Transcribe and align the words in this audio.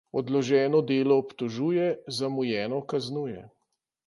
Odloženo 0.19 0.79
delo 0.91 1.17
obtožuje, 1.23 1.85
zamujeno 2.21 2.81
kaznuje. 2.95 3.47